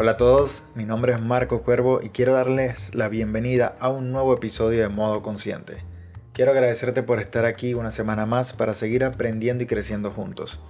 Hola 0.00 0.12
a 0.12 0.16
todos, 0.16 0.62
mi 0.76 0.84
nombre 0.84 1.12
es 1.12 1.20
Marco 1.20 1.62
Cuervo 1.62 1.98
y 2.00 2.10
quiero 2.10 2.32
darles 2.32 2.94
la 2.94 3.08
bienvenida 3.08 3.74
a 3.80 3.88
un 3.88 4.12
nuevo 4.12 4.32
episodio 4.32 4.80
de 4.80 4.88
Modo 4.88 5.22
Consciente. 5.22 5.82
Quiero 6.32 6.52
agradecerte 6.52 7.02
por 7.02 7.18
estar 7.18 7.44
aquí 7.44 7.74
una 7.74 7.90
semana 7.90 8.24
más 8.24 8.52
para 8.52 8.74
seguir 8.74 9.02
aprendiendo 9.02 9.64
y 9.64 9.66
creciendo 9.66 10.12
juntos. 10.12 10.60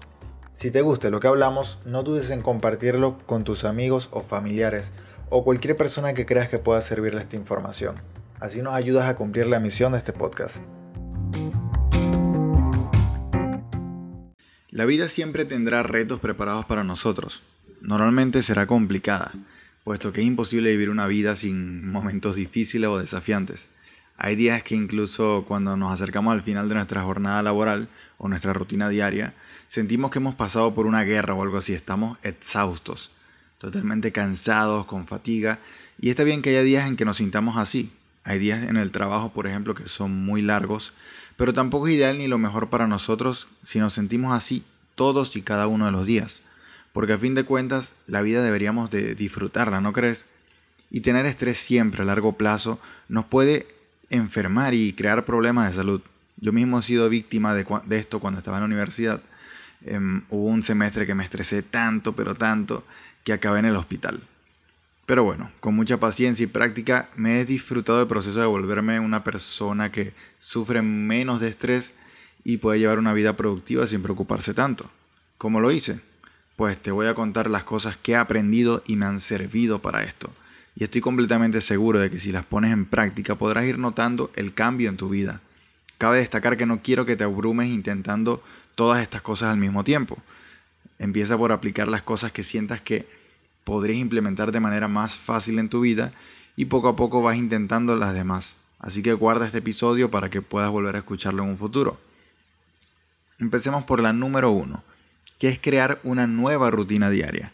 Si 0.53 0.71
te 0.71 0.81
gusta 0.81 1.11
lo 1.11 1.21
que 1.21 1.29
hablamos, 1.29 1.79
no 1.85 2.05
dudes 2.05 2.31
en 2.31 2.41
compartirlo 2.41 3.19
con 3.27 3.45
tus 3.45 3.67
amigos 3.67 4.09
o 4.13 4.23
familiares 4.23 4.95
o 5.29 5.45
cualquier 5.45 5.77
persona 5.77 6.15
que 6.15 6.25
creas 6.25 6.49
que 6.49 6.59
pueda 6.59 6.81
servirle 6.81 7.21
esta 7.21 7.37
información. 7.37 7.97
Así 8.41 8.63
nos 8.63 8.73
ayudas 8.73 9.11
a 9.11 9.15
cumplir 9.15 9.47
la 9.47 9.61
misión 9.61 9.93
de 9.93 9.99
este 9.99 10.15
podcast. 10.15 10.65
La 14.71 14.87
vida 14.87 15.07
siempre 15.07 15.45
tendrá 15.45 15.83
retos 15.83 16.19
preparados 16.19 16.65
para 16.65 16.83
nosotros. 16.83 17.43
Normalmente 17.89 18.43
será 18.43 18.67
complicada, 18.67 19.33
puesto 19.83 20.13
que 20.13 20.21
es 20.21 20.27
imposible 20.27 20.73
vivir 20.73 20.91
una 20.91 21.07
vida 21.07 21.37
sin 21.37 21.91
momentos 21.91 22.37
difíciles 22.37 22.87
o 22.91 22.99
desafiantes. 22.99 23.71
Hay 24.19 24.37
días 24.37 24.63
que 24.63 24.75
incluso 24.75 25.47
cuando 25.49 25.75
nos 25.75 25.95
acercamos 25.95 26.35
al 26.35 26.43
final 26.43 26.69
de 26.69 26.75
nuestra 26.75 27.03
jornada 27.03 27.43
laboral 27.43 27.89
o 28.19 28.29
nuestra 28.29 28.53
rutina 28.53 28.91
diaria, 28.91 29.33
sentimos 29.69 30.11
que 30.11 30.19
hemos 30.19 30.35
pasado 30.35 30.75
por 30.75 30.85
una 30.85 31.03
guerra 31.03 31.33
o 31.33 31.43
algo 31.43 31.57
así, 31.57 31.73
estamos 31.73 32.19
exhaustos, 32.23 33.11
totalmente 33.57 34.13
cansados, 34.13 34.85
con 34.85 35.07
fatiga, 35.07 35.59
y 35.99 36.11
está 36.11 36.25
bien 36.25 36.43
que 36.43 36.51
haya 36.51 36.63
días 36.65 36.87
en 36.89 36.97
que 36.97 37.07
nos 37.07 37.17
sintamos 37.17 37.57
así. 37.57 37.91
Hay 38.23 38.39
días 38.39 38.69
en 38.69 38.77
el 38.77 38.91
trabajo, 38.91 39.33
por 39.33 39.47
ejemplo, 39.47 39.75
que 39.75 39.89
son 39.89 40.27
muy 40.27 40.43
largos, 40.43 40.93
pero 41.39 41.55
tampoco 41.55 41.89
es 41.89 41.95
ideal 41.95 42.19
ni 42.19 42.29
lo 42.29 42.37
mejor 42.37 42.69
para 42.69 42.87
nosotros 42.87 43.49
si 43.65 43.79
nos 43.79 43.95
sentimos 43.95 44.35
así 44.35 44.63
todos 44.95 45.37
y 45.37 45.41
cada 45.41 45.69
uno 45.69 45.87
de 45.87 45.93
los 45.93 46.05
días. 46.05 46.43
Porque 46.93 47.13
a 47.13 47.19
fin 47.19 47.35
de 47.35 47.45
cuentas, 47.45 47.95
la 48.07 48.23
vida 48.23 48.43
deberíamos 48.43 48.91
de 48.91 49.15
disfrutarla, 49.15 49.81
¿no 49.81 49.93
crees? 49.93 50.27
Y 50.91 51.01
tener 51.01 51.27
estrés 51.27 51.59
siempre 51.59 52.03
a 52.03 52.07
largo 52.07 52.33
plazo 52.37 52.81
nos 53.09 53.27
puede 53.27 53.67
enfermar 54.11 54.75
y 54.75 54.93
crear 54.95 55.25
problemas 55.25 55.69
de 55.69 55.75
salud. 55.75 56.01
Yo 56.37 56.53
mismo 56.53 56.79
he 56.79 56.83
sido 56.83 57.09
víctima 57.09 57.55
de, 57.55 57.67
esto 57.91 58.21
cuando 58.21 58.39
estaba 58.39 58.57
en 58.57 58.63
la 58.63 58.67
universidad. 58.67 59.21
Em, 59.85 60.23
hubo 60.31 60.47
un 60.47 60.63
semestre 60.63 61.07
que 61.07 61.15
me 61.15 61.25
estresé 61.25 61.63
tanto, 61.63 62.15
pero 62.15 62.35
tanto, 62.35 62.85
que 63.25 63.33
acabé 63.33 63.59
en 63.61 63.67
el 63.67 63.77
hospital. 63.77 64.23
Pero 65.09 65.25
bueno, 65.25 65.51
con 65.61 65.75
mucha 65.75 65.99
paciencia 65.99 66.45
y 66.45 66.49
práctica 66.49 67.09
me 67.17 67.41
he 67.41 67.45
disfrutado 67.45 67.99
del 67.99 68.09
proceso 68.09 68.41
de 68.41 68.47
volverme 68.47 69.01
una 69.01 69.25
persona 69.25 69.91
que 69.91 70.13
sufre 70.39 70.83
menos 70.83 71.41
de 71.41 71.49
estrés 71.49 71.93
y 72.45 72.59
puede 72.59 72.79
llevar 72.79 72.99
una 72.99 73.15
vida 73.15 73.35
productiva 73.35 73.87
sin 73.87 74.03
preocuparse 74.03 74.53
tanto. 74.53 74.91
¿Cómo 75.39 75.61
lo 75.61 75.71
hice? 75.71 76.01
Pues 76.59 76.77
te 76.83 76.91
voy 76.91 77.07
a 77.07 77.15
contar 77.15 77.49
las 77.49 77.63
cosas 77.63 77.97
que 77.97 78.11
he 78.11 78.17
aprendido 78.17 78.83
y 78.85 78.97
me 78.97 79.07
han 79.07 79.21
servido 79.21 79.79
para 79.79 80.03
esto. 80.03 80.33
Y 80.75 80.83
estoy 80.83 81.01
completamente 81.01 81.61
seguro 81.61 82.01
de 82.01 82.11
que 82.11 82.19
si 82.19 82.33
las 82.33 82.45
pones 82.45 82.73
en 82.73 82.85
práctica 82.85 83.37
podrás 83.37 83.67
ir 83.67 83.79
notando 83.79 84.33
el 84.35 84.53
cambio 84.53 84.89
en 84.89 84.97
tu 84.97 85.09
vida. 85.09 85.41
Cabe 85.99 86.19
destacar 86.19 86.57
que 86.57 86.67
no 86.67 86.83
quiero 86.83 87.07
que 87.07 87.15
te 87.15 87.23
abrumes 87.23 87.69
intentando 87.69 88.43
todas 88.75 89.01
estas 89.01 89.23
cosas 89.23 89.53
al 89.53 89.59
mismo 89.59 89.85
tiempo. 89.85 90.19
Empieza 90.99 91.39
por 91.39 91.53
aplicar 91.53 91.87
las 91.87 92.03
cosas 92.03 92.33
que 92.33 92.43
sientas 92.43 92.81
que 92.81 93.07
podrías 93.63 94.01
implementar 94.01 94.51
de 94.51 94.59
manera 94.59 94.89
más 94.89 95.17
fácil 95.17 95.61
en 95.61 95.69
tu 95.69 95.83
vida 95.83 96.13
y 96.57 96.65
poco 96.65 96.89
a 96.89 96.97
poco 96.97 97.23
vas 97.23 97.37
intentando 97.37 97.95
las 97.95 98.15
demás. 98.15 98.57
Así 98.81 99.01
que 99.01 99.13
guarda 99.13 99.47
este 99.47 99.59
episodio 99.59 100.11
para 100.11 100.29
que 100.29 100.43
puedas 100.43 100.73
volver 100.73 100.97
a 100.97 100.99
escucharlo 100.99 101.45
en 101.45 101.51
un 101.51 101.57
futuro. 101.57 102.01
Empecemos 103.39 103.85
por 103.85 104.01
la 104.01 104.13
número 104.13 104.51
uno, 104.51 104.83
que 105.39 105.49
es 105.49 105.59
crear 105.59 106.01
una 106.03 106.27
nueva 106.27 106.71
rutina 106.71 107.11
diaria. 107.11 107.53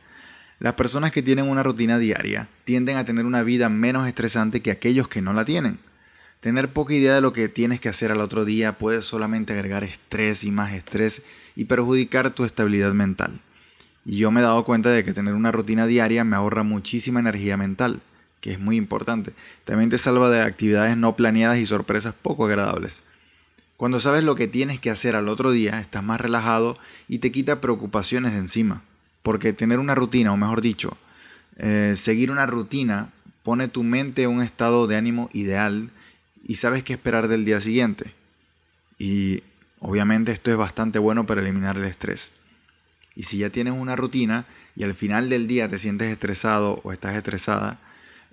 Las 0.59 0.75
personas 0.75 1.11
que 1.13 1.23
tienen 1.23 1.49
una 1.49 1.63
rutina 1.63 1.99
diaria 1.99 2.49
tienden 2.65 2.97
a 2.97 3.05
tener 3.05 3.27
una 3.27 3.43
vida 3.43 3.69
menos 3.69 4.07
estresante 4.07 4.63
que 4.63 4.71
aquellos 4.71 5.09
que 5.09 5.21
no 5.21 5.33
la 5.33 5.45
tienen. 5.45 5.79
Tener 6.41 6.73
poca 6.73 6.95
idea 6.95 7.15
de 7.15 7.21
lo 7.21 7.33
que 7.33 7.49
tienes 7.49 7.81
que 7.81 7.89
hacer 7.89 8.13
al 8.13 8.21
otro 8.21 8.45
día 8.45 8.79
puede 8.79 9.03
solamente 9.03 9.53
agregar 9.53 9.85
estrés 9.85 10.45
y 10.45 10.51
más 10.51 10.73
estrés 10.73 11.23
y 11.57 11.65
perjudicar 11.65 12.35
tu 12.35 12.45
estabilidad 12.45 12.93
mental. 12.93 13.41
Y 14.05 14.19
yo 14.19 14.31
me 14.31 14.41
he 14.41 14.43
dado 14.43 14.65
cuenta 14.65 14.91
de 14.91 15.05
que 15.05 15.15
tener 15.15 15.35
una 15.35 15.53
rutina 15.53 15.87
diaria 15.87 16.25
me 16.25 16.37
ahorra 16.37 16.63
muchísima 16.63 17.21
energía 17.21 17.57
mental, 17.57 18.01
que 18.41 18.53
es 18.53 18.61
muy 18.61 18.77
importante. 18.77 19.33
También 19.65 19.89
te 19.91 19.99
salva 19.99 20.29
de 20.31 20.43
actividades 20.43 20.97
no 20.97 21.17
planeadas 21.17 21.59
y 21.59 21.67
sorpresas 21.67 22.15
poco 22.15 22.47
agradables. 22.47 23.03
Cuando 23.85 24.01
sabes 24.01 24.25
lo 24.25 24.35
que 24.35 24.49
tienes 24.49 24.81
que 24.81 24.89
hacer 24.89 25.15
al 25.15 25.29
otro 25.29 25.51
día, 25.51 25.79
estás 25.79 26.03
más 26.03 26.19
relajado 26.19 26.79
y 27.07 27.19
te 27.19 27.31
quita 27.31 27.61
preocupaciones 27.61 28.33
de 28.33 28.39
encima. 28.39 28.83
Porque 29.23 29.53
tener 29.53 29.79
una 29.79 29.95
rutina, 29.95 30.33
o 30.33 30.39
mejor 30.39 30.63
dicho, 30.63 30.97
eh, 31.59 31.93
seguir 31.95 32.31
una 32.31 32.47
rutina 32.47 33.11
pone 33.43 33.69
tu 33.69 33.83
mente 33.83 34.23
en 34.23 34.31
un 34.31 34.43
estado 34.43 34.87
de 34.87 34.97
ánimo 34.97 35.29
ideal 35.35 35.91
y 36.43 36.55
sabes 36.55 36.83
qué 36.83 36.95
esperar 36.95 37.29
del 37.29 37.45
día 37.45 37.61
siguiente. 37.61 38.15
Y 38.99 39.43
obviamente 39.81 40.33
esto 40.33 40.51
es 40.51 40.57
bastante 40.57 40.99
bueno 40.99 41.27
para 41.27 41.43
eliminar 41.43 41.77
el 41.77 41.85
estrés. 41.85 42.33
Y 43.15 43.25
si 43.25 43.37
ya 43.37 43.51
tienes 43.51 43.75
una 43.75 43.97
rutina 43.97 44.47
y 44.77 44.85
al 44.85 44.95
final 44.95 45.29
del 45.29 45.47
día 45.47 45.69
te 45.69 45.77
sientes 45.77 46.11
estresado 46.11 46.81
o 46.85 46.93
estás 46.95 47.17
estresada, 47.17 47.81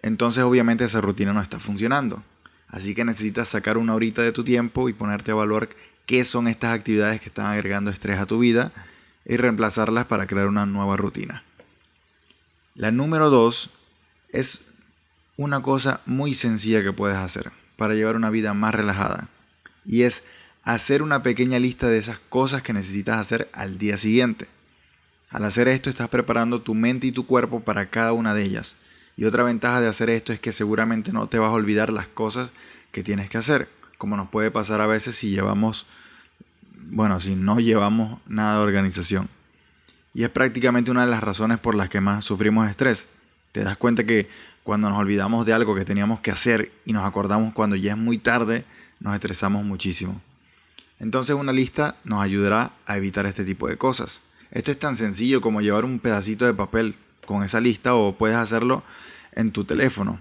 entonces 0.01 0.45
obviamente 0.45 0.85
esa 0.85 1.01
rutina 1.01 1.33
no 1.33 1.41
está 1.41 1.59
funcionando. 1.59 2.23
Así 2.71 2.95
que 2.95 3.03
necesitas 3.03 3.49
sacar 3.49 3.77
una 3.77 3.93
horita 3.93 4.21
de 4.21 4.31
tu 4.31 4.43
tiempo 4.43 4.87
y 4.87 4.93
ponerte 4.93 5.31
a 5.31 5.33
evaluar 5.33 5.69
qué 6.05 6.23
son 6.23 6.47
estas 6.47 6.73
actividades 6.73 7.19
que 7.19 7.27
están 7.27 7.45
agregando 7.47 7.91
estrés 7.91 8.17
a 8.17 8.25
tu 8.25 8.39
vida 8.39 8.71
y 9.25 9.35
reemplazarlas 9.37 10.05
para 10.05 10.25
crear 10.25 10.47
una 10.47 10.65
nueva 10.65 10.95
rutina. 10.95 11.43
La 12.73 12.91
número 12.91 13.29
dos 13.29 13.69
es 14.29 14.61
una 15.35 15.61
cosa 15.61 15.99
muy 16.05 16.33
sencilla 16.33 16.81
que 16.81 16.93
puedes 16.93 17.17
hacer 17.17 17.51
para 17.75 17.93
llevar 17.93 18.15
una 18.15 18.29
vida 18.29 18.53
más 18.53 18.73
relajada 18.73 19.27
y 19.85 20.03
es 20.03 20.23
hacer 20.63 21.03
una 21.03 21.23
pequeña 21.23 21.59
lista 21.59 21.89
de 21.89 21.97
esas 21.97 22.19
cosas 22.19 22.61
que 22.61 22.73
necesitas 22.73 23.17
hacer 23.17 23.49
al 23.51 23.77
día 23.77 23.97
siguiente. 23.97 24.47
Al 25.29 25.43
hacer 25.43 25.67
esto 25.67 25.89
estás 25.89 26.07
preparando 26.07 26.61
tu 26.61 26.73
mente 26.73 27.07
y 27.07 27.11
tu 27.11 27.25
cuerpo 27.25 27.59
para 27.59 27.89
cada 27.89 28.13
una 28.13 28.33
de 28.33 28.43
ellas. 28.43 28.77
Y 29.21 29.25
otra 29.25 29.43
ventaja 29.43 29.79
de 29.81 29.87
hacer 29.87 30.09
esto 30.09 30.33
es 30.33 30.39
que 30.39 30.51
seguramente 30.51 31.13
no 31.13 31.27
te 31.27 31.37
vas 31.37 31.49
a 31.49 31.53
olvidar 31.53 31.93
las 31.93 32.07
cosas 32.07 32.51
que 32.91 33.03
tienes 33.03 33.29
que 33.29 33.37
hacer, 33.37 33.69
como 33.99 34.17
nos 34.17 34.29
puede 34.29 34.49
pasar 34.49 34.81
a 34.81 34.87
veces 34.87 35.15
si 35.15 35.29
llevamos, 35.29 35.85
bueno, 36.73 37.19
si 37.19 37.35
no 37.35 37.59
llevamos 37.59 38.19
nada 38.25 38.55
de 38.57 38.63
organización. 38.63 39.29
Y 40.15 40.23
es 40.23 40.31
prácticamente 40.31 40.89
una 40.89 41.05
de 41.05 41.11
las 41.11 41.21
razones 41.21 41.59
por 41.59 41.75
las 41.75 41.87
que 41.87 42.01
más 42.01 42.25
sufrimos 42.25 42.67
estrés. 42.67 43.09
Te 43.51 43.63
das 43.63 43.77
cuenta 43.77 44.05
que 44.05 44.27
cuando 44.63 44.89
nos 44.89 44.97
olvidamos 44.97 45.45
de 45.45 45.53
algo 45.53 45.75
que 45.75 45.85
teníamos 45.85 46.19
que 46.21 46.31
hacer 46.31 46.71
y 46.85 46.91
nos 46.91 47.05
acordamos 47.05 47.53
cuando 47.53 47.75
ya 47.75 47.91
es 47.91 47.99
muy 47.99 48.17
tarde, 48.17 48.65
nos 48.99 49.13
estresamos 49.13 49.63
muchísimo. 49.63 50.19
Entonces 50.99 51.35
una 51.35 51.53
lista 51.53 51.95
nos 52.05 52.23
ayudará 52.23 52.71
a 52.88 52.97
evitar 52.97 53.27
este 53.27 53.43
tipo 53.43 53.67
de 53.67 53.77
cosas. 53.77 54.23
Esto 54.49 54.71
es 54.71 54.79
tan 54.79 54.95
sencillo 54.95 55.41
como 55.41 55.61
llevar 55.61 55.85
un 55.85 55.99
pedacito 55.99 56.47
de 56.47 56.55
papel 56.55 56.95
con 57.27 57.43
esa 57.43 57.61
lista 57.61 57.93
o 57.93 58.17
puedes 58.17 58.35
hacerlo 58.35 58.81
en 59.34 59.52
tu 59.52 59.64
teléfono 59.64 60.19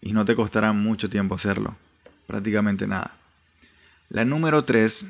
y 0.00 0.12
no 0.12 0.24
te 0.24 0.34
costará 0.34 0.72
mucho 0.72 1.10
tiempo 1.10 1.34
hacerlo, 1.34 1.76
prácticamente 2.26 2.86
nada. 2.86 3.14
La 4.08 4.24
número 4.24 4.64
3 4.64 5.06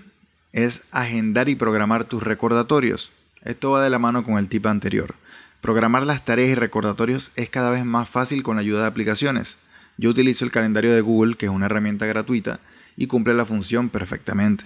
es 0.52 0.82
agendar 0.90 1.48
y 1.48 1.54
programar 1.54 2.04
tus 2.04 2.22
recordatorios. 2.22 3.12
Esto 3.42 3.70
va 3.70 3.82
de 3.82 3.90
la 3.90 3.98
mano 3.98 4.24
con 4.24 4.36
el 4.36 4.48
tip 4.48 4.66
anterior. 4.66 5.14
Programar 5.60 6.06
las 6.06 6.24
tareas 6.24 6.50
y 6.50 6.54
recordatorios 6.54 7.30
es 7.36 7.50
cada 7.50 7.70
vez 7.70 7.84
más 7.84 8.08
fácil 8.08 8.42
con 8.42 8.56
la 8.56 8.62
ayuda 8.62 8.82
de 8.82 8.88
aplicaciones. 8.88 9.56
Yo 9.96 10.10
utilizo 10.10 10.44
el 10.44 10.50
calendario 10.50 10.92
de 10.92 11.00
Google, 11.00 11.36
que 11.36 11.46
es 11.46 11.52
una 11.52 11.66
herramienta 11.66 12.06
gratuita, 12.06 12.60
y 12.96 13.06
cumple 13.06 13.34
la 13.34 13.44
función 13.44 13.90
perfectamente. 13.90 14.64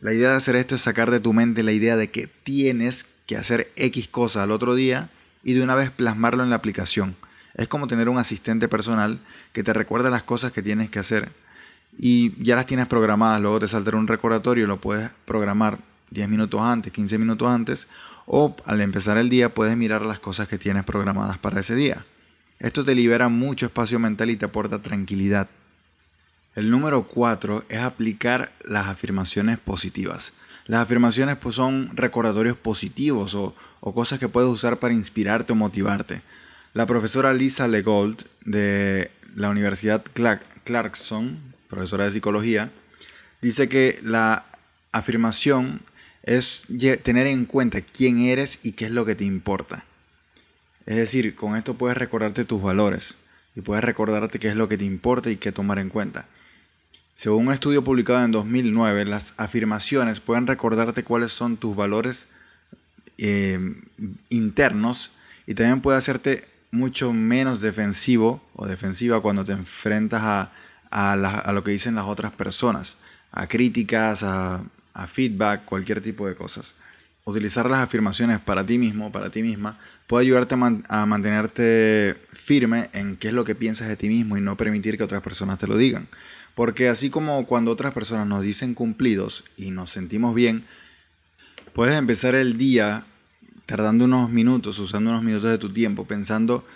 La 0.00 0.12
idea 0.12 0.30
de 0.30 0.36
hacer 0.36 0.56
esto 0.56 0.74
es 0.74 0.82
sacar 0.82 1.10
de 1.10 1.20
tu 1.20 1.32
mente 1.32 1.62
la 1.62 1.72
idea 1.72 1.96
de 1.96 2.10
que 2.10 2.26
tienes 2.26 3.06
que 3.26 3.36
hacer 3.36 3.70
X 3.76 4.08
cosa 4.08 4.42
al 4.42 4.50
otro 4.50 4.74
día 4.74 5.10
y 5.44 5.52
de 5.52 5.62
una 5.62 5.74
vez 5.74 5.90
plasmarlo 5.90 6.42
en 6.42 6.50
la 6.50 6.56
aplicación. 6.56 7.16
Es 7.54 7.68
como 7.68 7.86
tener 7.86 8.08
un 8.08 8.18
asistente 8.18 8.68
personal 8.68 9.20
que 9.52 9.62
te 9.62 9.72
recuerda 9.72 10.10
las 10.10 10.22
cosas 10.22 10.52
que 10.52 10.62
tienes 10.62 10.90
que 10.90 10.98
hacer 10.98 11.32
y 11.98 12.42
ya 12.42 12.56
las 12.56 12.66
tienes 12.66 12.86
programadas, 12.86 13.40
luego 13.40 13.58
te 13.58 13.68
saltará 13.68 13.96
un 13.96 14.06
recordatorio, 14.06 14.66
lo 14.66 14.80
puedes 14.80 15.10
programar 15.24 15.78
10 16.10 16.28
minutos 16.28 16.60
antes, 16.60 16.92
15 16.92 17.18
minutos 17.18 17.48
antes 17.48 17.88
o 18.26 18.54
al 18.64 18.80
empezar 18.80 19.18
el 19.18 19.28
día 19.28 19.52
puedes 19.52 19.76
mirar 19.76 20.02
las 20.02 20.20
cosas 20.20 20.48
que 20.48 20.58
tienes 20.58 20.84
programadas 20.84 21.38
para 21.38 21.60
ese 21.60 21.74
día. 21.74 22.04
Esto 22.58 22.84
te 22.84 22.94
libera 22.94 23.28
mucho 23.28 23.66
espacio 23.66 23.98
mental 23.98 24.30
y 24.30 24.36
te 24.36 24.44
aporta 24.44 24.82
tranquilidad. 24.82 25.48
El 26.54 26.70
número 26.70 27.04
4 27.04 27.64
es 27.68 27.80
aplicar 27.80 28.52
las 28.64 28.86
afirmaciones 28.86 29.58
positivas. 29.58 30.32
Las 30.66 30.82
afirmaciones 30.82 31.36
pues, 31.36 31.56
son 31.56 31.96
recordatorios 31.96 32.56
positivos 32.56 33.34
o, 33.34 33.54
cosas 33.80 34.18
que 34.18 34.28
puedes 34.28 34.50
usar 34.50 34.78
para 34.78 34.94
inspirarte 34.94 35.52
o 35.52 35.56
motivarte. 35.56 36.22
La 36.72 36.86
profesora 36.86 37.34
Lisa 37.34 37.66
Legold 37.66 38.26
de 38.44 39.10
la 39.34 39.50
Universidad 39.50 40.04
Clarkson, 40.64 41.40
profesora 41.68 42.04
de 42.04 42.12
psicología, 42.12 42.70
dice 43.42 43.68
que 43.68 43.98
la 44.04 44.44
afirmación 44.92 45.82
es 46.22 46.66
tener 47.02 47.26
en 47.26 47.44
cuenta 47.46 47.80
quién 47.80 48.20
eres 48.20 48.60
y 48.62 48.72
qué 48.72 48.84
es 48.84 48.92
lo 48.92 49.04
que 49.04 49.16
te 49.16 49.24
importa. 49.24 49.84
Es 50.86 50.94
decir, 50.94 51.34
con 51.34 51.56
esto 51.56 51.74
puedes 51.74 51.98
recordarte 51.98 52.44
tus 52.44 52.62
valores 52.62 53.16
y 53.56 53.62
puedes 53.62 53.82
recordarte 53.82 54.38
qué 54.38 54.50
es 54.50 54.56
lo 54.56 54.68
que 54.68 54.78
te 54.78 54.84
importa 54.84 55.28
y 55.28 55.38
qué 55.38 55.50
tomar 55.50 55.80
en 55.80 55.88
cuenta. 55.88 56.26
Según 57.16 57.48
un 57.48 57.52
estudio 57.52 57.82
publicado 57.82 58.24
en 58.24 58.30
2009, 58.30 59.06
las 59.06 59.34
afirmaciones 59.38 60.20
pueden 60.20 60.46
recordarte 60.46 61.02
cuáles 61.02 61.32
son 61.32 61.56
tus 61.56 61.74
valores 61.74 62.28
eh, 63.18 63.58
internos 64.28 65.10
y 65.48 65.54
también 65.54 65.80
puede 65.80 65.98
hacerte 65.98 66.49
mucho 66.70 67.12
menos 67.12 67.60
defensivo 67.60 68.42
o 68.54 68.66
defensiva 68.66 69.20
cuando 69.20 69.44
te 69.44 69.52
enfrentas 69.52 70.22
a, 70.22 70.52
a, 70.90 71.52
lo 71.52 71.64
que 71.64 71.70
dicen 71.72 71.94
las 71.94 72.04
otras 72.04 72.32
personas, 72.32 72.96
a 73.32 73.46
críticas, 73.46 74.22
a, 74.22 74.62
a 74.94 75.06
feedback, 75.06 75.64
cualquier 75.64 76.00
tipo 76.00 76.26
de 76.26 76.34
cosas. 76.34 76.74
Utilizar 77.24 77.68
las 77.68 77.80
afirmaciones 77.80 78.40
para 78.40 78.64
ti 78.64 78.78
mismo, 78.78 79.12
para 79.12 79.30
ti 79.30 79.42
misma, 79.42 79.78
puede 80.06 80.24
ayudarte 80.24 80.56
a, 80.88 81.06
mantenerte 81.06 82.16
firme 82.32 82.90
en 82.92 83.16
qué 83.16 83.28
es 83.28 83.34
lo 83.34 83.44
que 83.44 83.54
piensas 83.54 83.88
de 83.88 83.96
ti 83.96 84.08
mismo 84.08 84.36
y 84.36 84.40
no 84.40 84.56
permitir 84.56 84.96
que 84.96 85.04
otras 85.04 85.22
personas 85.22 85.58
te 85.58 85.66
lo 85.66 85.76
digan. 85.76 86.08
Porque 86.54 86.88
así 86.88 87.10
como 87.10 87.46
cuando 87.46 87.70
otras 87.70 87.92
personas 87.92 88.26
nos 88.26 88.42
dicen 88.42 88.74
cumplidos 88.74 89.44
y 89.56 89.70
nos 89.70 89.92
sentimos 89.92 90.34
bien, 90.34 90.64
puedes 91.74 91.96
empezar 91.96 92.34
el 92.34 92.56
día 92.58 93.04
tardando 93.70 94.04
unos 94.04 94.30
minutos, 94.30 94.80
usando 94.80 95.10
unos 95.10 95.22
minutos 95.22 95.48
de 95.48 95.56
tu 95.56 95.72
tiempo, 95.72 96.04
pensando 96.04 96.66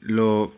lo, 0.00 0.52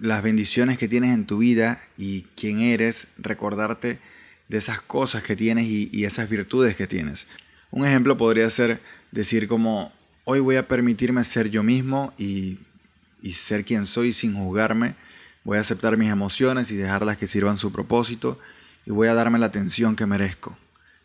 las 0.00 0.20
bendiciones 0.20 0.78
que 0.78 0.88
tienes 0.88 1.14
en 1.14 1.26
tu 1.26 1.38
vida 1.38 1.80
y 1.96 2.22
quién 2.34 2.58
eres, 2.58 3.06
recordarte 3.16 4.00
de 4.48 4.58
esas 4.58 4.80
cosas 4.80 5.22
que 5.22 5.36
tienes 5.36 5.66
y, 5.66 6.04
esas 6.04 6.28
virtudes 6.28 6.74
que 6.74 6.88
tienes. 6.88 7.28
Un 7.70 7.86
ejemplo 7.86 8.16
podría 8.16 8.50
ser 8.50 8.82
decir 9.12 9.46
como, 9.46 9.92
hoy 10.24 10.40
voy 10.40 10.56
a 10.56 10.66
permitirme 10.66 11.22
ser 11.22 11.50
yo 11.50 11.62
mismo 11.62 12.12
y, 12.18 12.58
y 13.22 13.30
ser 13.30 13.64
quien 13.64 13.86
soy 13.86 14.12
sin 14.12 14.34
juzgarme, 14.34 14.96
voy 15.44 15.58
a 15.58 15.60
aceptar 15.60 15.96
mis 15.96 16.10
emociones 16.10 16.72
y 16.72 16.76
dejarlas 16.76 17.16
que 17.16 17.28
sirvan 17.28 17.58
su 17.58 17.70
propósito 17.70 18.40
y 18.84 18.90
voy 18.90 19.06
a 19.06 19.14
darme 19.14 19.38
la 19.38 19.46
atención 19.46 19.94
que 19.94 20.04
merezco. 20.04 20.58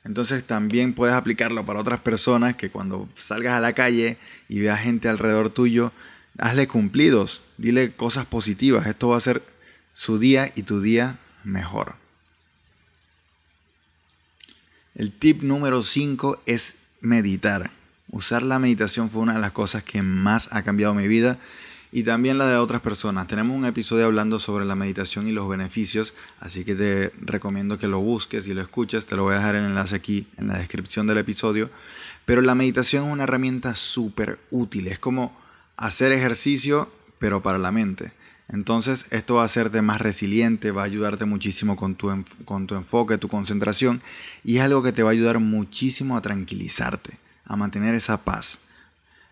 Entonces 0.03 0.43
también 0.43 0.93
puedes 0.93 1.15
aplicarlo 1.15 1.65
para 1.65 1.79
otras 1.79 1.99
personas 2.01 2.55
que 2.55 2.69
cuando 2.69 3.07
salgas 3.15 3.53
a 3.53 3.59
la 3.59 3.73
calle 3.73 4.17
y 4.49 4.59
veas 4.59 4.79
gente 4.79 5.09
alrededor 5.09 5.51
tuyo, 5.51 5.91
hazle 6.37 6.67
cumplidos, 6.67 7.41
dile 7.57 7.93
cosas 7.95 8.25
positivas. 8.25 8.87
Esto 8.87 9.09
va 9.09 9.15
a 9.15 9.17
hacer 9.19 9.43
su 9.93 10.17
día 10.17 10.51
y 10.55 10.63
tu 10.63 10.81
día 10.81 11.19
mejor. 11.43 11.95
El 14.95 15.11
tip 15.11 15.43
número 15.43 15.83
5 15.83 16.41
es 16.45 16.75
meditar. 16.99 17.71
Usar 18.09 18.43
la 18.43 18.59
meditación 18.59 19.09
fue 19.09 19.21
una 19.21 19.35
de 19.35 19.39
las 19.39 19.51
cosas 19.51 19.83
que 19.83 20.01
más 20.01 20.49
ha 20.51 20.63
cambiado 20.63 20.93
mi 20.93 21.07
vida 21.07 21.37
y 21.91 22.03
también 22.03 22.37
la 22.37 22.47
de 22.47 22.55
otras 22.55 22.81
personas. 22.81 23.27
Tenemos 23.27 23.55
un 23.55 23.65
episodio 23.65 24.05
hablando 24.05 24.39
sobre 24.39 24.65
la 24.65 24.75
meditación 24.75 25.27
y 25.27 25.31
los 25.31 25.49
beneficios, 25.49 26.13
así 26.39 26.63
que 26.63 26.75
te 26.75 27.11
recomiendo 27.19 27.77
que 27.77 27.87
lo 27.87 27.99
busques 27.99 28.47
y 28.47 28.53
lo 28.53 28.61
escuches. 28.61 29.07
Te 29.07 29.15
lo 29.15 29.23
voy 29.23 29.33
a 29.33 29.37
dejar 29.37 29.55
el 29.55 29.65
enlace 29.65 29.95
aquí 29.95 30.27
en 30.37 30.47
la 30.47 30.57
descripción 30.57 31.05
del 31.07 31.17
episodio. 31.17 31.69
Pero 32.25 32.41
la 32.41 32.55
meditación 32.55 33.05
es 33.05 33.11
una 33.11 33.23
herramienta 33.23 33.75
súper 33.75 34.39
útil. 34.51 34.87
Es 34.87 34.99
como 34.99 35.37
hacer 35.75 36.13
ejercicio, 36.13 36.89
pero 37.19 37.43
para 37.43 37.57
la 37.57 37.71
mente. 37.71 38.13
Entonces 38.47 39.07
esto 39.11 39.35
va 39.35 39.43
a 39.43 39.45
hacerte 39.45 39.81
más 39.81 40.01
resiliente, 40.01 40.71
va 40.71 40.81
a 40.83 40.85
ayudarte 40.85 41.25
muchísimo 41.25 41.75
con 41.75 41.95
tu, 41.95 42.11
con 42.43 42.67
tu 42.67 42.75
enfoque, 42.75 43.17
tu 43.17 43.29
concentración 43.29 44.01
y 44.43 44.57
es 44.57 44.63
algo 44.63 44.83
que 44.83 44.91
te 44.91 45.03
va 45.03 45.09
a 45.09 45.13
ayudar 45.13 45.39
muchísimo 45.39 46.17
a 46.17 46.21
tranquilizarte, 46.21 47.17
a 47.45 47.55
mantener 47.55 47.95
esa 47.95 48.25
paz. 48.25 48.59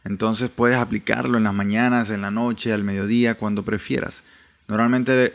Entonces 0.03 0.49
puedes 0.49 0.77
aplicarlo 0.77 1.37
en 1.37 1.43
las 1.43 1.53
mañanas, 1.53 2.09
en 2.09 2.21
la 2.21 2.31
noche, 2.31 2.73
al 2.73 2.83
mediodía, 2.83 3.35
cuando 3.35 3.63
prefieras. 3.63 4.23
Normalmente 4.67 5.33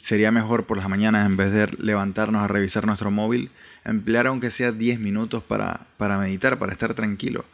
sería 0.00 0.30
mejor 0.30 0.66
por 0.66 0.78
las 0.78 0.88
mañanas 0.88 1.26
en 1.26 1.36
vez 1.36 1.52
de 1.52 1.66
levantarnos 1.78 2.42
a 2.42 2.48
revisar 2.48 2.86
nuestro 2.86 3.10
móvil, 3.10 3.50
emplear 3.84 4.26
aunque 4.26 4.50
sea 4.50 4.72
10 4.72 5.00
minutos 5.00 5.42
para, 5.42 5.86
para 5.96 6.18
meditar, 6.18 6.58
para 6.58 6.72
estar 6.72 6.94
tranquilo. 6.94 7.44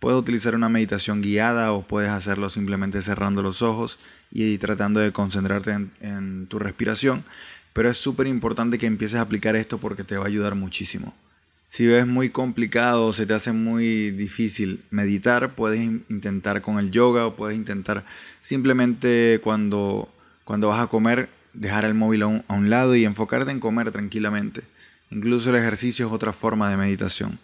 Puedes 0.00 0.18
utilizar 0.18 0.54
una 0.54 0.68
meditación 0.68 1.22
guiada 1.22 1.72
o 1.72 1.82
puedes 1.82 2.10
hacerlo 2.10 2.50
simplemente 2.50 3.02
cerrando 3.02 3.42
los 3.42 3.62
ojos 3.62 3.98
y 4.30 4.58
tratando 4.58 5.00
de 5.00 5.12
concentrarte 5.12 5.72
en, 5.72 5.90
en 6.00 6.46
tu 6.46 6.58
respiración, 6.58 7.24
pero 7.72 7.90
es 7.90 7.98
súper 7.98 8.26
importante 8.28 8.78
que 8.78 8.86
empieces 8.86 9.18
a 9.18 9.22
aplicar 9.22 9.56
esto 9.56 9.78
porque 9.78 10.04
te 10.04 10.16
va 10.16 10.24
a 10.24 10.28
ayudar 10.28 10.54
muchísimo. 10.54 11.14
Si 11.68 11.86
ves 11.86 12.06
muy 12.06 12.30
complicado 12.30 13.06
o 13.06 13.12
se 13.12 13.26
te 13.26 13.34
hace 13.34 13.52
muy 13.52 14.10
difícil 14.10 14.82
meditar, 14.90 15.54
puedes 15.54 15.80
intentar 15.80 16.62
con 16.62 16.78
el 16.78 16.90
yoga 16.90 17.26
o 17.26 17.36
puedes 17.36 17.56
intentar 17.56 18.04
simplemente 18.40 19.40
cuando, 19.42 20.08
cuando 20.44 20.68
vas 20.68 20.80
a 20.80 20.86
comer 20.86 21.28
dejar 21.52 21.84
el 21.84 21.94
móvil 21.94 22.22
a 22.22 22.26
un, 22.26 22.70
lado 22.70 22.96
y 22.96 23.04
enfocarte 23.04 23.50
en 23.50 23.60
comer 23.60 23.90
tranquilamente. 23.92 24.62
Incluso 25.10 25.50
el 25.50 25.56
ejercicio 25.56 26.06
es 26.06 26.12
otra 26.12 26.32
forma 26.32 26.70
de 26.70 26.76
meditación. 26.76 27.38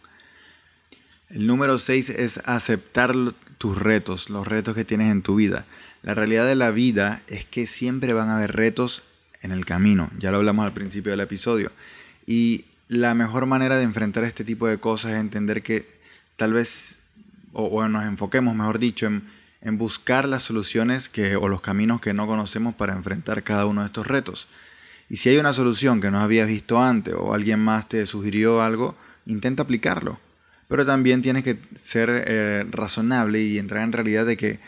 El 1.29 1.47
número 1.47 1.79
6 1.79 2.11
es 2.11 2.41
aceptar 2.45 3.15
tus 3.59 3.77
retos, 3.77 4.31
los 4.31 4.47
retos 4.47 4.75
que 4.75 4.85
tienes 4.85 5.11
en 5.11 5.23
tu 5.23 5.37
vida. 5.37 5.67
La 6.03 6.15
realidad 6.15 6.47
de 6.47 6.55
la 6.55 6.71
vida 6.71 7.23
es 7.29 7.45
que 7.45 7.67
siempre 7.67 8.13
van 8.13 8.29
a 8.29 8.37
haber 8.37 8.53
retos 8.53 9.03
en 9.43 9.53
el 9.53 9.65
camino. 9.67 10.11
Ya 10.19 10.31
lo 10.31 10.39
hablamos 10.39 10.65
al 10.65 10.73
principio 10.73 11.13
del 11.13 11.21
episodio. 11.21 11.73
Y 12.27 12.67
la 12.89 13.15
mejor 13.15 13.47
manera 13.47 13.77
de 13.77 13.85
enfrentar 13.85 14.25
este 14.25 14.45
tipo 14.45 14.69
de 14.69 14.79
cosas 14.79 15.13
es 15.13 15.21
entender 15.21 15.63
que 15.63 15.87
tal 16.37 16.53
vez, 16.53 17.01
o, 17.53 17.87
nos 17.89 18.05
enfoquemos, 18.05 18.55
mejor 18.55 18.79
dicho, 18.79 19.07
en, 19.07 19.25
en, 19.63 19.79
buscar 19.79 20.29
las 20.29 20.43
soluciones 20.43 21.09
que, 21.09 21.37
o 21.37 21.49
los 21.49 21.61
caminos 21.61 22.01
que 22.01 22.15
no 22.15 22.27
conocemos 22.27 22.75
para 22.75 22.93
enfrentar 22.93 23.43
cada 23.43 23.67
uno 23.67 23.81
de 23.83 23.87
estos 23.87 24.07
retos. 24.07 24.49
Y 25.09 25.17
si 25.17 25.29
hay 25.29 25.39
una 25.39 25.53
solución 25.53 26.01
que 26.01 26.11
no 26.11 26.21
habías 26.21 26.49
visto 26.49 26.83
antes 26.83 27.15
o 27.17 27.35
alguien 27.35 27.61
más 27.61 27.89
te 27.89 28.05
sugirió 28.07 28.63
algo, 28.63 28.97
intenta 29.27 29.63
aplicarlo. 29.63 30.19
Pero 30.69 30.87
también 30.87 31.23
tienes 31.23 31.45
que 31.45 31.59
ser 31.75 32.25
eh, 32.27 32.67
razonable 32.71 33.43
y 33.43 33.59
entrar 33.59 33.85
en 33.85 33.93
realidad 33.93 34.27
de 34.27 34.37
que 34.37 34.61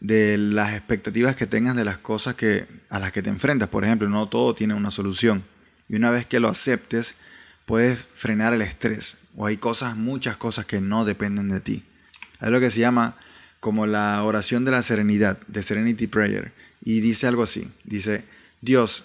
de 0.00 0.36
las 0.36 0.74
expectativas 0.74 1.36
que 1.36 1.46
tengas 1.46 1.76
de 1.76 1.84
las 1.84 1.98
cosas 1.98 2.34
que, 2.34 2.66
a 2.90 2.98
las 2.98 3.12
que 3.12 3.22
te 3.22 3.30
enfrentas. 3.30 3.68
Por 3.68 3.84
ejemplo, 3.84 4.08
no 4.08 4.28
todo 4.28 4.54
tiene 4.54 4.74
una 4.74 4.90
solución. 4.90 5.44
Y 5.88 5.96
una 5.96 6.10
vez 6.10 6.26
que 6.26 6.40
lo 6.40 6.48
aceptes, 6.48 7.14
puedes 7.66 8.06
frenar 8.14 8.54
el 8.54 8.62
estrés 8.62 9.18
o 9.36 9.44
hay 9.46 9.58
cosas, 9.58 9.96
muchas 9.96 10.36
cosas 10.38 10.64
que 10.64 10.80
no 10.80 11.04
dependen 11.04 11.50
de 11.50 11.60
ti. 11.60 11.84
Hay 12.40 12.50
lo 12.50 12.60
que 12.60 12.70
se 12.70 12.80
llama 12.80 13.16
como 13.60 13.86
la 13.86 14.22
oración 14.22 14.64
de 14.64 14.70
la 14.70 14.82
serenidad, 14.82 15.38
de 15.46 15.62
Serenity 15.62 16.06
Prayer, 16.06 16.52
y 16.82 17.00
dice 17.00 17.26
algo 17.26 17.42
así, 17.42 17.70
dice, 17.84 18.24
Dios, 18.60 19.04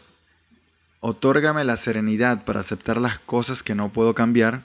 otórgame 0.99 1.63
la 1.63 1.77
serenidad 1.77 2.45
para 2.45 2.59
aceptar 2.59 2.97
las 2.97 3.17
cosas 3.19 3.63
que 3.63 3.75
no 3.75 3.91
puedo 3.91 4.13
cambiar, 4.13 4.63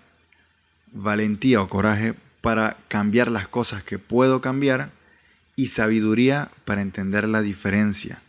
valentía 0.92 1.62
o 1.62 1.68
coraje 1.68 2.14
para 2.42 2.76
cambiar 2.88 3.30
las 3.30 3.48
cosas 3.48 3.82
que 3.82 3.98
puedo 3.98 4.40
cambiar 4.40 4.90
y 5.56 5.68
sabiduría 5.68 6.50
para 6.64 6.82
entender 6.82 7.26
la 7.26 7.40
diferencia. 7.40 8.20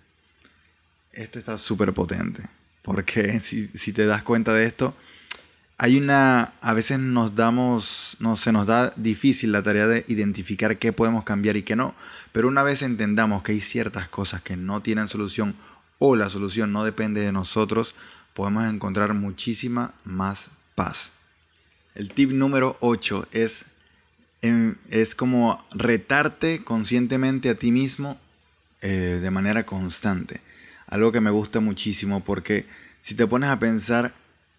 Esto 1.12 1.40
está 1.40 1.58
súper 1.58 1.94
potente, 1.94 2.44
porque 2.82 3.40
si, 3.42 3.68
si 3.68 3.92
te 3.92 4.06
das 4.06 4.24
cuenta 4.24 4.54
de 4.54 4.66
esto, 4.66 4.96
hay 5.80 5.98
una, 5.98 6.54
a 6.62 6.74
veces 6.74 6.98
nos 7.00 7.36
damos, 7.36 8.18
no, 8.20 8.36
se 8.36 8.52
nos 8.52 8.66
da 8.66 8.94
difícil 8.96 9.52
la 9.52 9.62
tarea 9.62 9.86
de 9.88 10.06
identificar 10.08 10.78
qué 10.80 10.92
podemos 10.92 11.24
cambiar 11.24 11.56
y 11.56 11.64
qué 11.64 11.76
no, 11.76 11.94
pero 12.32 12.48
una 12.48 12.64
vez 12.64 12.82
entendamos 12.82 13.44
que 13.44 13.52
hay 13.52 13.62
ciertas 13.62 14.10
cosas 14.10 14.42
que 14.42 14.58
no 14.58 14.82
tienen 14.82 15.08
solución 15.08 15.56
o 16.00 16.16
la 16.16 16.30
solución 16.30 16.72
no 16.72 16.84
depende 16.84 17.22
de 17.22 17.32
nosotros, 17.32 17.94
podemos 18.34 18.66
encontrar 18.66 19.14
muchísima 19.14 19.94
más 20.04 20.50
paz. 20.74 21.12
El 21.94 22.10
tip 22.10 22.32
número 22.32 22.78
8 22.82 23.28
es, 23.32 23.66
em, 24.42 24.76
es 24.90 25.14
como 25.14 25.64
retarte 25.76 26.64
conscientemente 26.64 27.50
a 27.50 27.56
ti 27.56 27.72
mismo 27.72 28.20
eh, 28.82 29.20
de 29.22 29.32
manera 29.32 29.66
constante. 29.66 30.42
Algo 30.88 31.12
que 31.12 31.22
me 31.22 31.32
gusta 31.32 31.60
muchísimo 31.60 32.24
porque 32.24 32.66
si 33.02 33.16
te 33.16 33.28
pones 33.28 33.50
a 33.50 33.60
pensar 33.60 34.14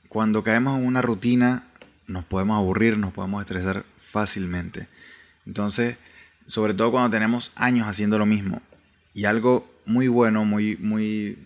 cuando 0.09 0.43
caemos 0.43 0.79
en 0.79 0.87
una 0.87 1.03
rutina 1.03 1.65
nos 2.07 2.25
podemos 2.25 2.57
aburrir, 2.57 2.99
nos 2.99 3.13
podemos 3.13 3.43
estresar 3.43 3.85
fácilmente. 3.99 4.89
Entonces, 5.47 5.97
sobre 6.47 6.75
todo 6.75 6.91
cuando 6.91 7.11
tenemos 7.11 7.53
años 7.55 7.87
haciendo 7.87 8.19
lo 8.19 8.27
mismo. 8.27 8.63
Y 9.15 9.27
algo 9.27 9.71
muy 9.85 10.09
bueno, 10.09 10.45
muy, 10.45 10.77
muy, 10.77 11.39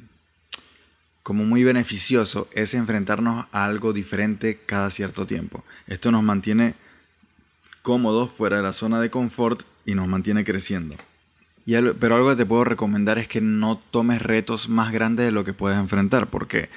como 1.23 1.45
muy 1.45 1.65
beneficioso 1.65 2.49
es 2.53 2.75
enfrentarnos 2.75 3.47
a 3.51 3.65
algo 3.65 3.93
diferente 3.93 4.61
cada 4.65 4.91
cierto 4.91 5.27
tiempo. 5.27 5.65
Esto 5.87 6.11
nos 6.13 6.23
mantiene 6.23 6.75
cómodos 7.83 8.31
fuera 8.31 8.57
de 8.57 8.63
la 8.63 8.73
zona 8.73 9.01
de 9.01 9.11
confort 9.11 9.63
y 9.85 9.95
nos 9.95 10.07
mantiene 10.07 10.45
creciendo. 10.45 10.97
Y 11.65 11.75
pero 12.01 12.17
algo 12.17 12.31
que 12.31 12.37
te 12.37 12.47
puedo 12.47 12.65
recomendar 12.65 13.19
es 13.19 13.29
que 13.29 13.41
no 13.41 13.81
tomes 13.91 14.21
retos 14.21 14.69
más 14.69 14.93
grandes 14.93 15.27
de 15.27 15.33
lo 15.33 15.45
que 15.45 15.53
puedes 15.53 15.79
enfrentar, 15.79 16.29
porque 16.29 16.69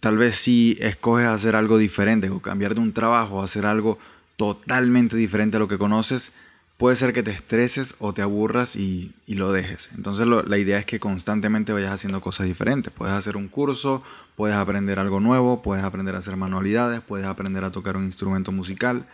Tal 0.00 0.18
vez 0.18 0.36
si 0.36 0.76
escoges 0.80 1.26
hacer 1.26 1.56
algo 1.56 1.78
diferente 1.78 2.28
o 2.30 2.40
cambiar 2.40 2.74
de 2.74 2.80
un 2.80 2.92
trabajo 2.92 3.42
hacer 3.42 3.64
algo 3.64 3.98
totalmente 4.36 5.16
diferente 5.16 5.56
a 5.56 5.60
lo 5.60 5.68
que 5.68 5.78
conoces, 5.78 6.32
puede 6.76 6.96
ser 6.96 7.12
que 7.12 7.22
te 7.22 7.30
estreses 7.30 7.94
o 7.98 8.12
te 8.12 8.22
aburras 8.22 8.76
y, 8.76 9.14
lo 9.26 9.52
dejes. 9.52 9.90
Entonces 9.96 10.26
la 10.26 10.58
idea 10.58 10.78
es 10.78 10.86
que 10.86 11.00
constantemente 11.00 11.72
vayas 11.72 11.92
haciendo 11.92 12.20
cosas 12.20 12.46
diferentes. 12.46 12.92
Puedes 12.92 13.14
hacer 13.14 13.36
un 13.36 13.48
curso, 13.48 14.02
puedes 14.36 14.56
aprender 14.56 14.98
algo 14.98 15.20
nuevo, 15.20 15.62
puedes 15.62 15.84
aprender 15.84 16.14
a 16.14 16.18
hacer 16.18 16.36
manualidades, 16.36 17.00
puedes 17.00 17.26
aprender 17.26 17.64
a 17.64 17.72
tocar 17.72 17.96
un 17.96 18.04
instrumento 18.04 18.52
musical. 18.52 19.06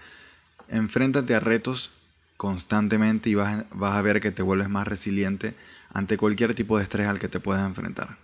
Enfréntate 0.69 1.35
a 1.35 1.41
retos 1.41 1.91
constantemente 2.37 3.29
y 3.31 3.35
vas, 3.35 3.65
vas 3.73 3.97
a 3.97 4.03
ver 4.03 4.21
que 4.21 4.31
te 4.31 4.43
vuelves 4.43 4.69
más 4.69 4.89
resiliente 4.89 5.55
ante 5.93 6.17
cualquier 6.17 6.55
tipo 6.55 6.79
de 6.79 6.85
estrés 6.85 7.07
al 7.07 7.19
que 7.19 7.29
te 7.29 7.41
puedas 7.41 7.67
enfrentar. 7.67 8.17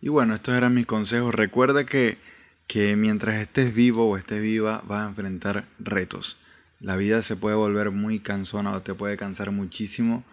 Y 0.00 0.08
bueno, 0.08 0.34
estos 0.34 0.54
eran 0.54 0.74
mis 0.74 0.86
consejos. 0.86 1.34
Recuerda 1.34 1.84
que, 1.84 2.18
que 2.66 2.96
mientras 2.96 3.40
estés 3.40 3.74
vivo 3.74 4.08
o 4.08 4.16
estés 4.16 4.40
viva 4.40 4.82
vas 4.86 5.04
a 5.04 5.08
enfrentar 5.08 5.66
retos 5.78 6.36
la 6.80 6.96
vida 6.96 7.20
se 7.20 7.36
puede 7.36 7.56
volver 7.56 7.90
muy 7.90 8.20
cansona 8.20 8.72
o 8.72 8.80
te 8.80 8.94
puede 8.94 9.18
cansar 9.18 9.50
muchísimo 9.50 10.24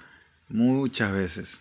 muchas 0.48 1.12
veces. 1.12 1.60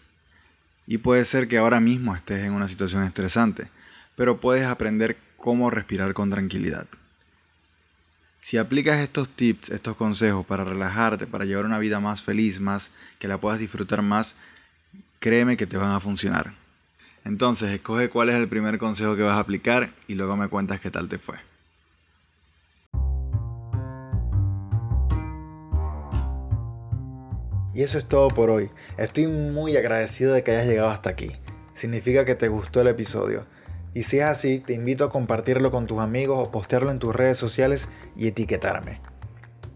Y 0.86 0.98
puede 0.98 1.24
ser 1.24 1.48
que 1.48 1.58
ahora 1.58 1.80
mismo 1.80 2.14
estés 2.14 2.44
en 2.44 2.52
una 2.52 2.68
situación 2.68 3.02
estresante, 3.02 3.68
pero 4.14 4.40
puedes 4.40 4.64
aprender 4.64 5.16
cómo 5.36 5.70
respirar 5.70 6.14
con 6.14 6.30
tranquilidad. 6.30 6.86
Si 8.38 8.58
aplicas 8.58 8.98
estos 8.98 9.28
tips, 9.28 9.70
estos 9.70 9.96
consejos 9.96 10.46
para 10.46 10.62
relajarte, 10.62 11.26
para 11.26 11.44
llevar 11.44 11.64
una 11.64 11.80
vida 11.80 11.98
más 11.98 12.22
feliz, 12.22 12.60
más 12.60 12.92
que 13.18 13.26
la 13.26 13.38
puedas 13.38 13.58
disfrutar 13.58 14.02
más, 14.02 14.36
créeme 15.18 15.56
que 15.56 15.66
te 15.66 15.76
van 15.76 15.90
a 15.90 16.00
funcionar. 16.00 16.54
Entonces, 17.26 17.72
escoge 17.72 18.08
cuál 18.08 18.28
es 18.28 18.36
el 18.36 18.48
primer 18.48 18.78
consejo 18.78 19.16
que 19.16 19.22
vas 19.22 19.36
a 19.36 19.40
aplicar 19.40 19.90
y 20.06 20.14
luego 20.14 20.36
me 20.36 20.46
cuentas 20.46 20.80
qué 20.80 20.92
tal 20.92 21.08
te 21.08 21.18
fue. 21.18 21.34
Y 27.74 27.82
eso 27.82 27.98
es 27.98 28.06
todo 28.06 28.28
por 28.28 28.48
hoy. 28.48 28.70
Estoy 28.96 29.26
muy 29.26 29.76
agradecido 29.76 30.34
de 30.34 30.44
que 30.44 30.52
hayas 30.52 30.68
llegado 30.68 30.88
hasta 30.88 31.10
aquí. 31.10 31.32
Significa 31.74 32.24
que 32.24 32.36
te 32.36 32.46
gustó 32.46 32.82
el 32.82 32.86
episodio. 32.86 33.44
Y 33.92 34.04
si 34.04 34.18
es 34.18 34.24
así, 34.24 34.60
te 34.60 34.74
invito 34.74 35.04
a 35.04 35.10
compartirlo 35.10 35.72
con 35.72 35.86
tus 35.86 35.98
amigos 35.98 36.38
o 36.38 36.52
postearlo 36.52 36.92
en 36.92 37.00
tus 37.00 37.14
redes 37.14 37.38
sociales 37.38 37.88
y 38.14 38.28
etiquetarme. 38.28 39.00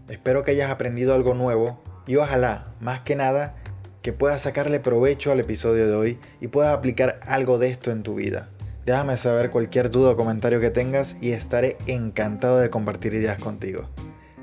Espero 0.07 0.45
que 0.45 0.51
hayas 0.51 0.71
aprendido 0.71 1.13
algo 1.13 1.33
nuevo 1.33 1.83
y 2.07 2.15
ojalá, 2.15 2.73
más 2.79 3.01
que 3.01 3.17
nada, 3.17 3.60
que 4.01 4.13
puedas 4.13 4.41
sacarle 4.41 4.79
provecho 4.79 5.31
al 5.31 5.39
episodio 5.39 5.87
de 5.87 5.95
hoy 5.95 6.19
y 6.39 6.47
puedas 6.47 6.75
aplicar 6.75 7.19
algo 7.25 7.57
de 7.57 7.69
esto 7.69 7.91
en 7.91 8.03
tu 8.03 8.15
vida. 8.15 8.49
Déjame 8.85 9.15
saber 9.15 9.51
cualquier 9.51 9.91
duda 9.91 10.11
o 10.11 10.17
comentario 10.17 10.59
que 10.59 10.71
tengas 10.71 11.15
y 11.21 11.31
estaré 11.31 11.77
encantado 11.85 12.57
de 12.57 12.69
compartir 12.69 13.13
ideas 13.13 13.37
contigo. 13.37 13.89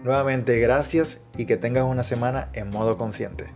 Nuevamente 0.05 0.59
gracias 0.59 1.21
y 1.37 1.47
que 1.47 1.57
tengas 1.57 1.85
una 1.85 2.05
semana 2.05 2.51
en 2.53 2.71
modo 2.71 2.97
consciente. 2.97 3.47